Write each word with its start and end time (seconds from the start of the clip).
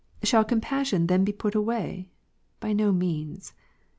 Shall 0.23 0.43
compassion 0.43 1.05
then 1.05 1.23
be 1.23 1.31
put 1.31 1.53
away? 1.53 2.09
by 2.59 2.73
no 2.73 2.91
means. 2.91 3.53